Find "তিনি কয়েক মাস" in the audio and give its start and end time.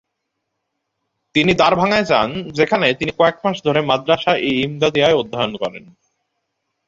2.93-3.57